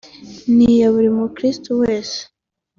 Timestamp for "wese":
1.81-2.19